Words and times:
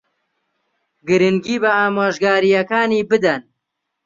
گرنگی 1.07 1.55
بە 1.61 1.69
ئامۆژگارییەکانی 1.77 3.07
بدەن. 3.09 3.41